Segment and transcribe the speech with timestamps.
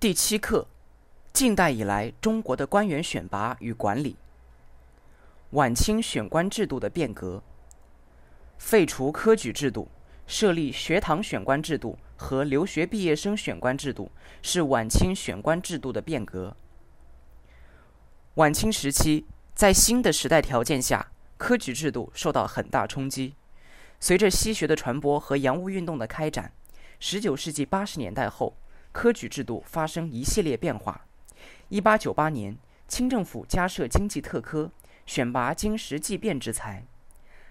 [0.00, 0.66] 第七课：
[1.30, 4.16] 近代以来中国的官员选拔与管理。
[5.50, 7.42] 晚清选官制度的变革，
[8.56, 9.88] 废除科举制度，
[10.26, 14.10] 设立学堂选官制度和留学毕业生选官制度，
[14.40, 16.56] 是晚清选官制度的变革。
[18.36, 23.34] 晚清时期，在新的时代条件下，科举制度受到很大冲击。
[24.00, 26.54] 随着西学的传播和洋务运动的开展，
[26.98, 28.56] 十九世纪八十年代后。
[28.92, 31.06] 科举制度发生一系列变化。
[31.68, 32.56] 一八九八年，
[32.88, 34.70] 清政府加设经济特科，
[35.06, 36.84] 选拔经实际变之才。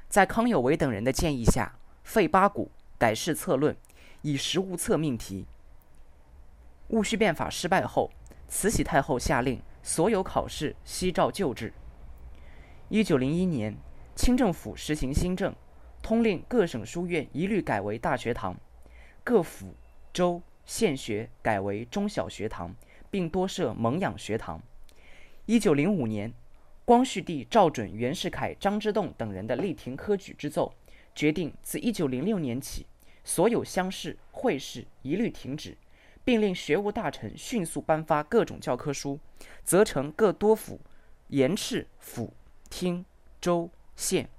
[0.07, 3.75] 在康有为等人的建议下，废八股，改试策论，
[4.21, 5.45] 以实务策命题。
[6.89, 8.11] 戊戌变法失败后，
[8.47, 11.71] 慈禧太后下令所有考试悉照旧制。
[12.89, 13.77] 一九零一年，
[14.15, 15.55] 清政府实行新政，
[16.01, 18.57] 通令各省书院一律改为大学堂，
[19.23, 19.75] 各府
[20.11, 20.41] 州。
[20.69, 22.75] 县学改为中小学堂，
[23.09, 24.61] 并多设蒙养学堂。
[25.47, 26.31] 一九零五年，
[26.85, 30.71] 光绪帝照准袁世凯、张之洞等人的力停科举之奏，
[31.15, 32.85] 决定自一九零六年起，
[33.23, 35.75] 所有乡试、会试一律停止，
[36.23, 39.19] 并令学务大臣迅速颁发各种教科书，
[39.63, 40.79] 责成各多府、
[41.29, 42.31] 盐市府、
[42.69, 43.03] 厅、
[43.41, 44.29] 州、县，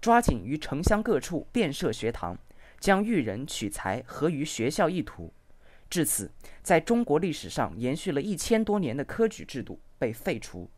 [0.00, 2.38] 抓紧于城乡各处遍设学堂，
[2.80, 5.30] 将育人取材合于学校意图。
[5.94, 6.28] 至此，
[6.60, 10.68] 在中国历史上延续了一千多年的科举制度被废除。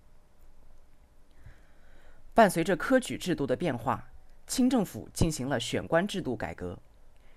[2.34, 4.10] 伴随着科举制度的变化，
[4.46, 6.78] 清政府进行了选官制度改革。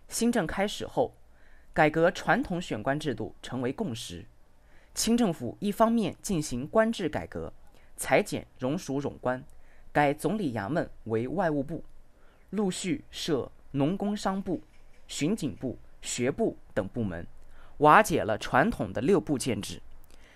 [0.09, 1.13] 新政开始后，
[1.71, 4.25] 改革传统选官制度成为共识。
[4.93, 7.53] 清政府一方面进行官制改革，
[7.95, 9.41] 裁减荣属冗官，
[9.93, 11.81] 改总理衙门为外务部，
[12.49, 14.61] 陆续设农工商部、
[15.07, 17.25] 巡警部、学部等部门。
[17.79, 19.81] 瓦解了传统的六部建制，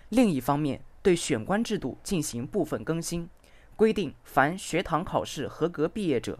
[0.09, 3.29] 另一方面对选官制度进行部分更新，
[3.75, 6.39] 规定凡学堂考试合格毕业者，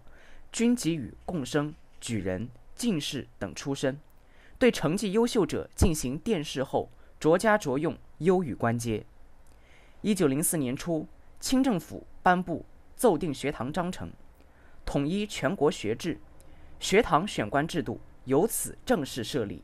[0.52, 3.96] 均给予贡生、举人、进士等出身；
[4.58, 9.06] 对成绩优秀者进行殿试后，着加着用优予官阶。
[10.02, 11.06] 一九零四年初，
[11.42, 12.66] 清政府颁布
[12.96, 14.10] 奏定学堂章程，
[14.86, 16.18] 统一全国学制，
[16.80, 19.62] 学堂选官制度由此正式设立。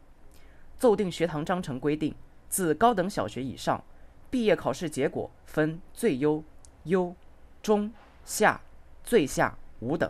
[0.79, 2.16] 奏定学堂章程规定，
[2.47, 3.84] 自高等小学以上，
[4.31, 6.41] 毕业考试结果分最优、
[6.85, 7.13] 优、
[7.62, 7.91] 中、
[8.23, 8.62] 下、
[9.03, 10.09] 最下五等，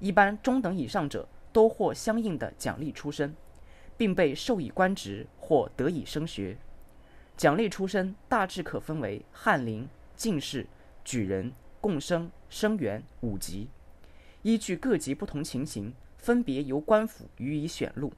[0.00, 3.36] 一般中等以上者都获相应的奖励出身，
[3.96, 6.58] 并被授以官职或得以升学。
[7.36, 10.66] 奖励出身大致可分为翰林、进士、
[11.04, 13.68] 举人、贡生、生员五级，
[14.42, 18.12] 依据各级不同情形，分别由官府予以选录。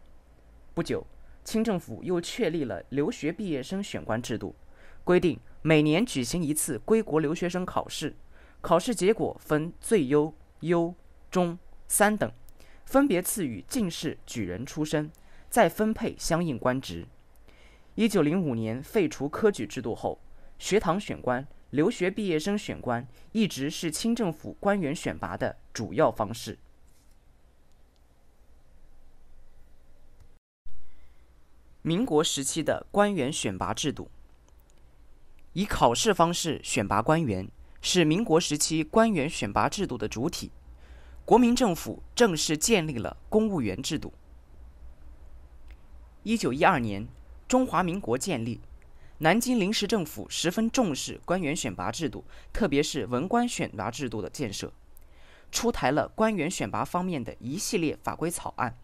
[0.73, 1.07] 不久。
[1.45, 4.57] 清政府又确立了留学毕业生选官制度，
[5.05, 8.17] 规定每年举行一次归国留学生考试，
[8.61, 10.95] 考试结果分最优、优、
[11.31, 12.33] 中三等，
[12.87, 15.11] 分别赐予进士、举人出身，
[15.51, 17.07] 再分配相应官职。
[17.95, 20.19] 一九零五年废除科举制度后，
[20.59, 26.59] 学堂选官、留学毕业生选官一直是清政府官员选拔的主要方式。
[31.87, 34.11] 民国时期的官员选拔制度，
[35.53, 37.47] 以考试方式选拔官员，
[37.83, 40.51] 是民国时期官员选拔制度的主体。
[41.27, 44.15] 国民政府正式建立了公务员制度。
[46.23, 47.07] 一九一二年，
[47.47, 48.63] 中华民国建立，
[49.19, 54.73] 南京临时政府十分重视官员选拔制度，特别是文官选拔制度的建设，
[55.53, 58.75] 出台了官员选拔方面的一系列法规草案。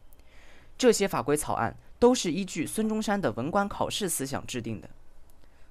[0.76, 1.74] 这些法规草案。
[2.00, 4.90] 都是依据孙中山的文官考试思想制定的。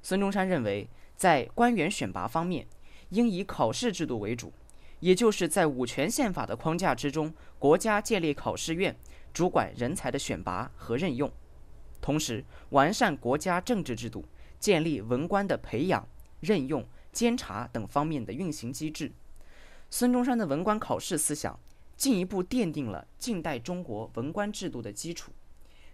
[0.02, 2.66] 孙中山认为，在官员选拔方面，
[3.10, 4.54] 应以考试制度为主，
[5.00, 8.96] 也就是在五权宪法的框架之中，国家建立考试院，
[9.34, 11.30] 主管人才的选拔和任用，
[12.00, 14.24] 同时完善国家政治制度，
[14.60, 16.08] 建立文官的培养、
[16.42, 19.12] 任用、监察等方面的运行机制。
[19.90, 21.60] 孙中山的文官考试思想，
[21.98, 25.32] 进一步奠定了近代中国文官制度的基础。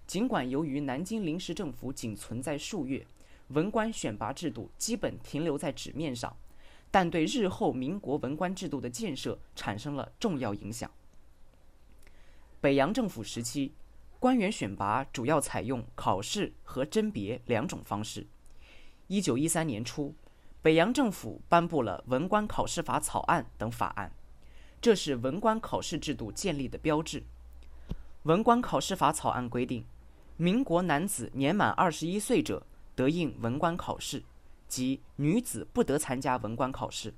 [0.08, 3.06] 尽管由于南京临时政府仅存在数月，
[3.50, 6.36] 文官选拔制度基本停留在纸面上，
[6.92, 10.90] 但对日后民国文官制度的建设产生了重要影响。
[12.62, 13.74] 北洋政府时期，
[14.20, 18.26] 官员选拔主要采用考试和甄别两种方式。
[19.08, 20.14] 一九一三年初，
[20.62, 24.12] 北洋政府颁布了《文官考试法》草案等法案，
[24.80, 27.22] 这是文官考试制度建立的标志。
[28.24, 29.84] 《文官考试法》草案规定。
[30.38, 34.22] 民国男子年满二十一岁者，得应文官考试，
[34.68, 37.14] 即女子不得参加文官考试。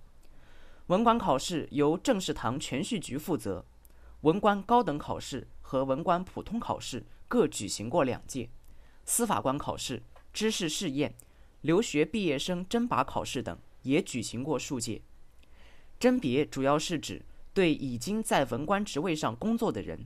[0.88, 3.66] 文官考试由政事堂全序局负责，
[4.22, 8.50] 文官高等考试和文官普通考试各举行过两届，
[9.04, 11.16] 司法官考试、知识试验、
[11.62, 15.02] 留学毕业生甄拔考试等也举行过数届。
[16.00, 20.06] 甄别主要是指对已经在文官职位上工作的人，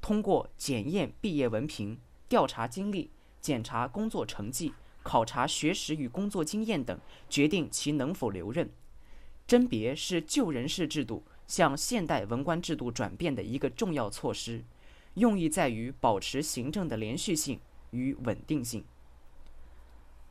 [0.00, 1.98] 通过检验毕业文凭、
[2.32, 3.10] 调查经历、
[3.42, 6.98] 检查工作成绩、考察学识与工作经验等，
[7.28, 8.70] 决定其能否留任。
[9.46, 14.64] 甄别是旧人事制度向现代文官制度转变的一个重要措施，
[15.12, 18.82] 用意在于保持行政的连续性与稳定性。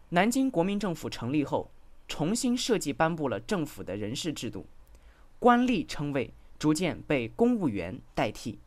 [0.09, 1.69] 南京国民政府成立后，
[2.07, 4.65] 重新设计颁布了政府的人事制度。
[5.37, 8.57] 官吏称谓逐渐被公务员代替。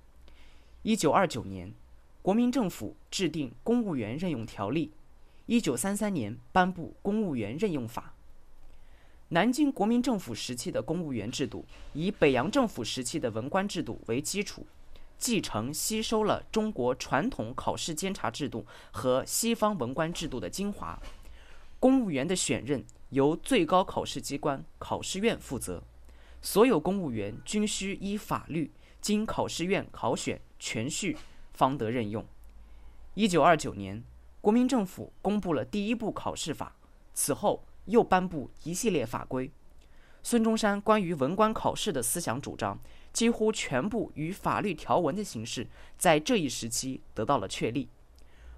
[0.82, 1.74] 一九二九年，
[2.24, 4.86] 国民政府制定《公务员任用条例》，
[5.44, 8.14] 一九三三年颁布《公务员任用法》。
[9.28, 14.66] 南京国民政府时期的公务员制度以北洋政府时期的文官制度为基础，
[15.18, 20.98] 继承吸收了中国传统考试监察制度和西方文官制度的精华。
[21.78, 25.82] 公务员的选任由最高考试机关考试院负责。
[26.40, 28.72] 所有公务员均需依法律
[29.02, 31.14] 经考试院考选全序，
[31.54, 32.24] 方得任用。
[33.14, 34.04] 一九二九年，
[34.42, 36.76] 国民政府公布了第一部考试法，
[37.14, 39.50] 此后又颁布一系列法规。
[40.22, 42.78] 孙中山关于文官考试的思想主张，
[43.12, 45.66] 几乎全部与法律条文的形式
[45.96, 47.88] 在这一时期得到了确立。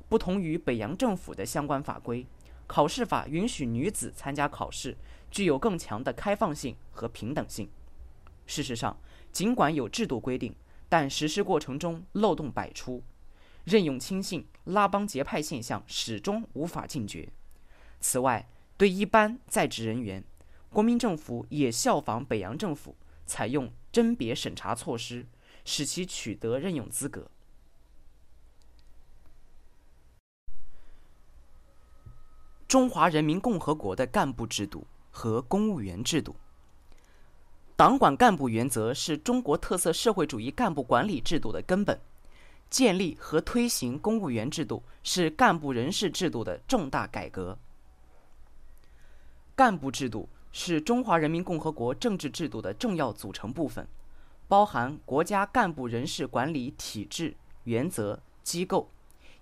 [0.08, 2.26] 不同于北洋政府的相关法规，
[2.66, 4.96] 考试法允许女子参加考试。
[5.28, 7.68] 具有更强的开放性和平等性。
[8.46, 8.96] 事实上，
[9.32, 10.54] 尽管有制度规定，
[10.88, 13.02] 但实施过程中漏洞百出，
[13.64, 17.28] 任用亲信、拉帮结派现象始终无法禁绝。
[18.00, 20.24] 此外，对一般在职人员，
[20.70, 22.96] 国民政府也效仿北洋政府，
[23.26, 25.26] 采用甄别审查措施，
[25.64, 27.30] 使其取得任用资格。
[32.66, 34.86] 中华人民共和国的干部制度。
[35.18, 36.36] 和公务员制度，
[37.76, 42.00] 党管干部原则是中国特色社会主义干部管理制度的根本。
[42.68, 47.56] 建立和推行公务员制度是干部人事制度的重大改革。
[49.54, 53.86] 干部制度是中华人民共和国政治制度的重要组成部分，
[54.48, 58.90] 包含国家干部人事管理体制、原则、机构，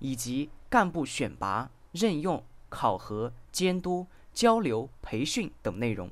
[0.00, 4.06] 以及干部选拔、任用、考核、监督。
[4.34, 6.10] 交流、培训等内容。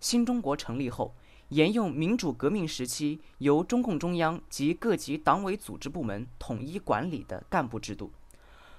[0.00, 1.14] 新中国成立后，
[1.48, 8.12] 沿用民主革命时期由中共中央及各级党委组织部门统一管理的干部制度。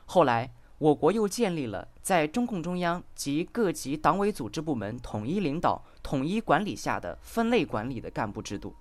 [0.05, 8.75] 后来，我国又建立了在中共中央及各级党委组织部门统一领导、统一管理下的分类管理的干部制度。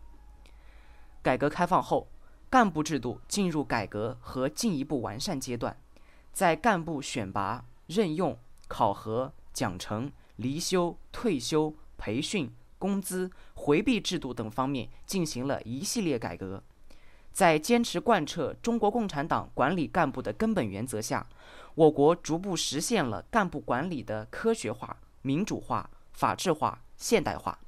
[1.23, 2.09] 改革开放后，
[2.51, 5.77] 干部制度进入改革和进一步完善阶段，
[6.33, 8.39] 在干部选拔、任用、
[8.69, 9.33] 考核。
[9.55, 12.53] 奖惩、离休、退休、培训、
[12.85, 16.63] 工资、回避制度等方面进行了一系列改革，
[17.33, 21.27] 在坚持贯彻中国共产党管理干部的根本原则下，
[21.75, 27.59] 我国逐步实现了干部管理的科学化、民主化、法治化、现代化。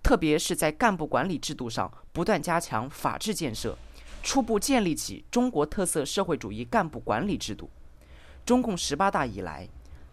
[0.00, 3.76] 特别是在干部管理制度上不断加强法治建设，
[4.22, 7.68] 初步建立起中国特色社会主义干部管理制度。
[8.46, 9.68] 中共十八大以来。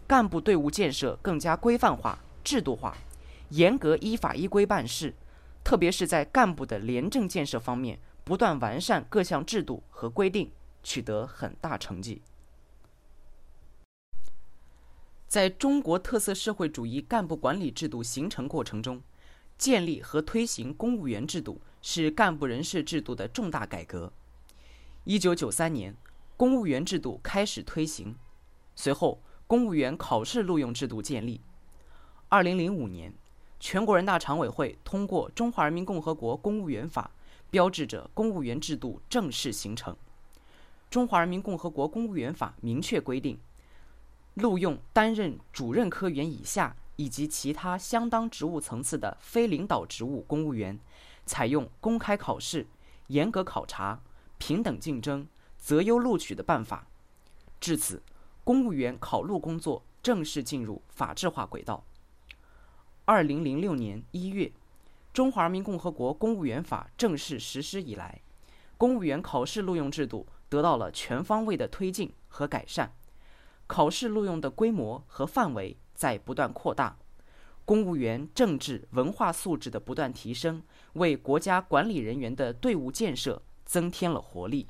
[0.07, 2.97] 干部队伍建设更加规范化、制度化，
[3.49, 5.13] 严格依法依规办事，
[5.63, 10.51] 特别是在干部的廉政建设方面，不断完善各项制度和规定，
[10.83, 12.21] 取得很大成绩。
[15.27, 19.01] 在中国特色社会主义干部管理制度形成过程中，
[19.57, 24.11] 建立和推行公务员制度是干部人事制度的重大改革。
[25.03, 25.95] 一九九三年，
[26.35, 28.15] 公务员制度开始推行，
[28.75, 29.21] 随后。
[29.47, 31.41] 公务员考试录用制度建立。
[32.27, 33.11] 二零零五年，
[33.59, 37.11] 全国人大常委会通过《中华人民共和国公务员法》，
[37.49, 39.93] 标志着公务员制度正式形成。
[40.89, 43.37] 《中华人民共和国公务员法》明确规定，
[44.35, 50.79] 录用担任主任科员以下以及其他相当职务层次的非领导职务公务员，
[51.25, 52.65] 采用公开考试、
[53.07, 53.99] 严格考察、
[54.37, 56.87] 平等竞争、择优录取的办法。
[57.59, 58.01] 至此。
[58.41, 61.83] 公务员考录工作正式进入法制化轨道。
[63.09, 64.45] 二零零六年一月，
[65.11, 68.21] 《中华人民共和国公务员法》正式实施以来，
[68.77, 72.93] 公务员考试录用制度得到了全方位的推进和改善。
[73.65, 76.99] 考试录用的规模和范围在不断扩大，
[77.65, 80.61] 公务员政治文化素质的不断提升，
[80.93, 84.67] 为国家管理人员的队伍建设增添了活力。